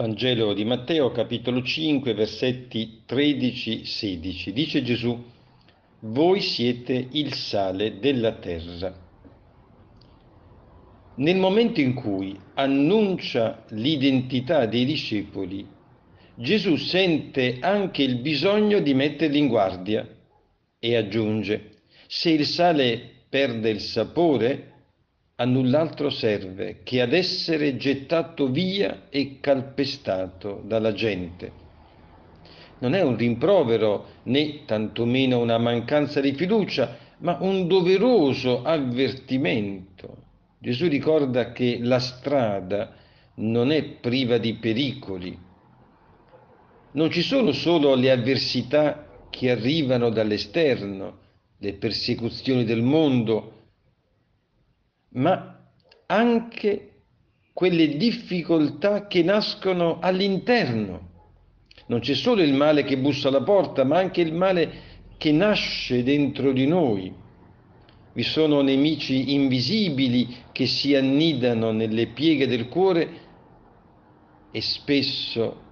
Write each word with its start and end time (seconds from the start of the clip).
Vangelo 0.00 0.54
di 0.54 0.64
Matteo 0.64 1.10
capitolo 1.12 1.62
5 1.62 2.14
versetti 2.14 3.02
13-16. 3.06 4.48
Dice 4.48 4.82
Gesù, 4.82 5.22
voi 5.98 6.40
siete 6.40 7.08
il 7.10 7.34
sale 7.34 7.98
della 7.98 8.32
terra. 8.32 8.98
Nel 11.16 11.36
momento 11.36 11.82
in 11.82 11.92
cui 11.92 12.34
annuncia 12.54 13.66
l'identità 13.72 14.64
dei 14.64 14.86
discepoli, 14.86 15.68
Gesù 16.34 16.76
sente 16.76 17.58
anche 17.60 18.02
il 18.02 18.20
bisogno 18.20 18.80
di 18.80 18.94
metterli 18.94 19.36
in 19.36 19.48
guardia 19.48 20.08
e 20.78 20.96
aggiunge, 20.96 21.72
se 22.06 22.30
il 22.30 22.46
sale 22.46 23.26
perde 23.28 23.68
il 23.68 23.80
sapore, 23.80 24.69
a 25.40 25.46
null'altro 25.46 26.10
serve 26.10 26.80
che 26.82 27.00
ad 27.00 27.14
essere 27.14 27.78
gettato 27.78 28.50
via 28.50 29.06
e 29.08 29.38
calpestato 29.40 30.62
dalla 30.66 30.92
gente. 30.92 31.50
Non 32.80 32.94
è 32.94 33.00
un 33.00 33.16
rimprovero 33.16 34.06
né 34.24 34.66
tantomeno 34.66 35.38
una 35.38 35.56
mancanza 35.56 36.20
di 36.20 36.34
fiducia, 36.34 36.94
ma 37.18 37.38
un 37.40 37.66
doveroso 37.66 38.62
avvertimento. 38.62 40.16
Gesù 40.58 40.88
ricorda 40.88 41.52
che 41.52 41.78
la 41.80 41.98
strada 42.00 42.92
non 43.36 43.72
è 43.72 43.82
priva 43.82 44.36
di 44.36 44.54
pericoli. 44.54 45.38
Non 46.92 47.10
ci 47.10 47.22
sono 47.22 47.52
solo 47.52 47.94
le 47.94 48.10
avversità 48.10 49.06
che 49.30 49.50
arrivano 49.50 50.10
dall'esterno, 50.10 51.18
le 51.56 51.72
persecuzioni 51.74 52.64
del 52.64 52.82
mondo, 52.82 53.59
ma 55.12 55.58
anche 56.06 56.90
quelle 57.52 57.96
difficoltà 57.96 59.06
che 59.06 59.22
nascono 59.22 59.98
all'interno. 60.00 61.08
Non 61.86 62.00
c'è 62.00 62.14
solo 62.14 62.42
il 62.42 62.54
male 62.54 62.84
che 62.84 62.98
bussa 62.98 63.28
alla 63.28 63.42
porta, 63.42 63.84
ma 63.84 63.98
anche 63.98 64.20
il 64.20 64.32
male 64.32 64.88
che 65.18 65.32
nasce 65.32 66.02
dentro 66.02 66.52
di 66.52 66.66
noi. 66.66 67.12
Vi 68.12 68.22
sono 68.22 68.60
nemici 68.60 69.34
invisibili 69.34 70.36
che 70.52 70.66
si 70.66 70.94
annidano 70.94 71.70
nelle 71.70 72.08
pieghe 72.08 72.46
del 72.46 72.68
cuore 72.68 73.28
e 74.50 74.60
spesso 74.60 75.68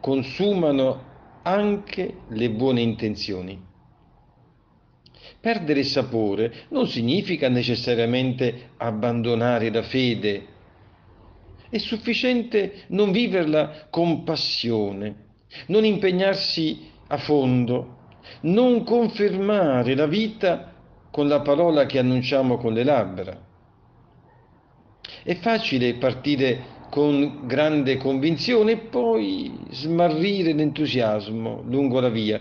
consumano 0.00 1.10
anche 1.42 2.18
le 2.28 2.50
buone 2.50 2.82
intenzioni. 2.82 3.71
Perdere 5.40 5.82
sapore 5.82 6.52
non 6.68 6.86
significa 6.86 7.48
necessariamente 7.48 8.70
abbandonare 8.76 9.70
la 9.70 9.82
fede. 9.82 10.46
È 11.68 11.78
sufficiente 11.78 12.84
non 12.88 13.12
viverla 13.12 13.86
con 13.90 14.24
passione, 14.24 15.14
non 15.66 15.84
impegnarsi 15.84 16.90
a 17.08 17.16
fondo, 17.16 17.96
non 18.42 18.84
confermare 18.84 19.94
la 19.94 20.06
vita 20.06 20.72
con 21.10 21.28
la 21.28 21.40
parola 21.40 21.86
che 21.86 21.98
annunciamo 21.98 22.56
con 22.56 22.72
le 22.72 22.84
labbra. 22.84 23.40
È 25.22 25.34
facile 25.36 25.94
partire 25.94 26.80
con 26.90 27.46
grande 27.46 27.96
convinzione 27.96 28.72
e 28.72 28.76
poi 28.76 29.58
smarrire 29.70 30.52
l'entusiasmo 30.52 31.62
lungo 31.66 32.00
la 32.00 32.10
via 32.10 32.40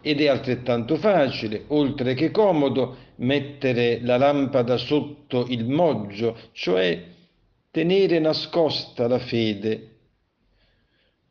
ed 0.00 0.20
è 0.20 0.28
altrettanto 0.28 0.96
facile, 0.96 1.64
oltre 1.68 2.14
che 2.14 2.30
comodo, 2.30 2.96
mettere 3.16 4.00
la 4.02 4.16
lampada 4.16 4.76
sotto 4.76 5.46
il 5.48 5.66
moggio, 5.66 6.36
cioè 6.52 7.02
tenere 7.70 8.18
nascosta 8.18 9.06
la 9.08 9.18
fede. 9.18 9.88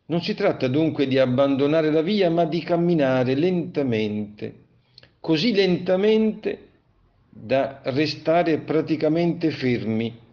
Non 0.07 0.21
si 0.21 0.33
tratta 0.33 0.67
dunque 0.67 1.07
di 1.07 1.17
abbandonare 1.17 1.91
la 1.91 2.01
via, 2.01 2.29
ma 2.29 2.45
di 2.45 2.61
camminare 2.61 3.35
lentamente, 3.35 4.53
così 5.19 5.53
lentamente 5.53 6.67
da 7.30 7.81
restare 7.83 8.59
praticamente 8.59 9.52
fermi. 9.52 10.25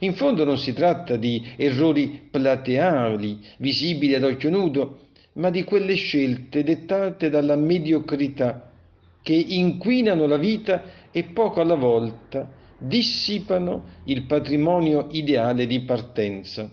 In 0.00 0.14
fondo 0.14 0.44
non 0.44 0.58
si 0.58 0.72
tratta 0.72 1.16
di 1.16 1.54
errori 1.56 2.28
plateali, 2.30 3.40
visibili 3.58 4.14
ad 4.14 4.24
occhio 4.24 4.50
nudo, 4.50 4.98
ma 5.34 5.50
di 5.50 5.64
quelle 5.64 5.94
scelte 5.94 6.62
dettate 6.62 7.30
dalla 7.30 7.56
mediocrità 7.56 8.70
che 9.22 9.34
inquinano 9.34 10.26
la 10.26 10.36
vita 10.36 11.10
e 11.10 11.24
poco 11.24 11.60
alla 11.60 11.76
volta 11.76 12.50
dissipano 12.76 14.00
il 14.04 14.24
patrimonio 14.24 15.08
ideale 15.12 15.66
di 15.66 15.80
partenza. 15.82 16.68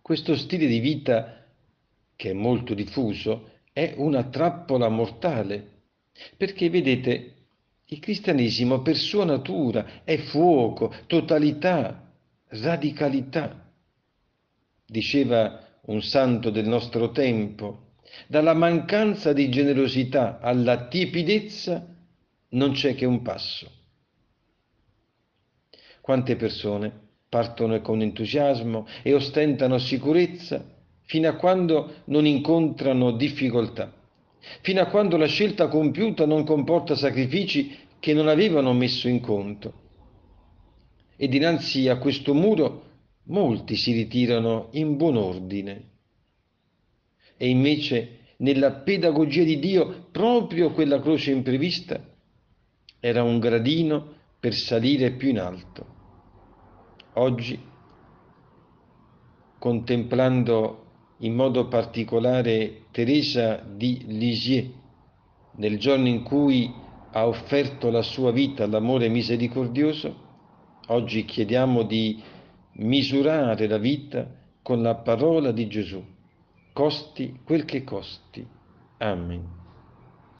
Questo 0.00 0.36
stile 0.36 0.66
di 0.66 0.78
vita, 0.78 1.44
che 2.14 2.30
è 2.30 2.32
molto 2.32 2.74
diffuso, 2.74 3.50
è 3.72 3.94
una 3.96 4.24
trappola 4.24 4.88
mortale, 4.88 5.70
perché 6.36 6.70
vedete, 6.70 7.34
il 7.86 7.98
cristianesimo 7.98 8.80
per 8.80 8.96
sua 8.96 9.24
natura 9.24 10.02
è 10.04 10.16
fuoco, 10.16 10.94
totalità, 11.06 12.10
radicalità. 12.48 13.70
Diceva 14.86 15.71
un 15.86 16.00
santo 16.02 16.50
del 16.50 16.68
nostro 16.68 17.10
tempo, 17.10 17.94
dalla 18.28 18.54
mancanza 18.54 19.32
di 19.32 19.48
generosità 19.48 20.38
alla 20.40 20.86
tiepidezza 20.86 21.84
non 22.50 22.72
c'è 22.72 22.94
che 22.94 23.04
un 23.04 23.22
passo. 23.22 23.70
Quante 26.00 26.36
persone 26.36 26.92
partono 27.28 27.80
con 27.80 28.00
entusiasmo 28.00 28.86
e 29.02 29.14
ostentano 29.14 29.78
sicurezza 29.78 30.64
fino 31.02 31.28
a 31.28 31.34
quando 31.34 32.02
non 32.06 32.26
incontrano 32.26 33.12
difficoltà, 33.12 33.92
fino 34.60 34.80
a 34.80 34.86
quando 34.86 35.16
la 35.16 35.26
scelta 35.26 35.66
compiuta 35.66 36.26
non 36.26 36.44
comporta 36.44 36.94
sacrifici 36.94 37.76
che 37.98 38.12
non 38.12 38.28
avevano 38.28 38.72
messo 38.72 39.08
in 39.08 39.20
conto. 39.20 39.80
E 41.16 41.28
dinanzi 41.28 41.88
a 41.88 41.98
questo 41.98 42.34
muro 42.34 42.90
molti 43.24 43.76
si 43.76 43.92
ritirano 43.92 44.68
in 44.72 44.96
buon 44.96 45.16
ordine. 45.16 45.90
E 47.36 47.48
invece 47.48 48.18
nella 48.38 48.72
pedagogia 48.72 49.42
di 49.42 49.58
Dio 49.58 50.06
proprio 50.10 50.72
quella 50.72 51.00
croce 51.00 51.30
imprevista 51.30 52.00
era 52.98 53.22
un 53.22 53.38
gradino 53.38 54.14
per 54.38 54.54
salire 54.54 55.12
più 55.12 55.28
in 55.28 55.38
alto. 55.38 55.86
Oggi, 57.14 57.60
contemplando 59.58 60.78
in 61.18 61.34
modo 61.34 61.68
particolare 61.68 62.86
Teresa 62.90 63.56
di 63.56 64.02
Lisieux, 64.06 64.70
nel 65.56 65.78
giorno 65.78 66.08
in 66.08 66.22
cui 66.22 66.72
ha 67.12 67.26
offerto 67.26 67.90
la 67.90 68.02
sua 68.02 68.32
vita 68.32 68.64
all'amore 68.64 69.08
misericordioso, 69.08 70.30
oggi 70.86 71.24
chiediamo 71.24 71.82
di 71.82 72.20
misurare 72.74 73.66
la 73.66 73.78
vita 73.78 74.26
con 74.62 74.82
la 74.82 74.94
parola 74.94 75.52
di 75.52 75.66
Gesù, 75.68 76.02
costi 76.72 77.40
quel 77.44 77.64
che 77.64 77.84
costi. 77.84 78.46
Amen. 78.98 79.61